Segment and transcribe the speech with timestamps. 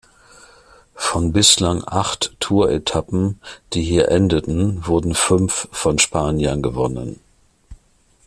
[0.95, 3.39] Von bislang acht Tour-Etappen,
[3.73, 7.19] die hier endeten, wurden fünf von Spaniern gewonnen.